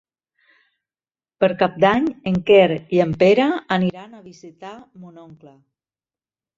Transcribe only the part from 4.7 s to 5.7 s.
mon oncle.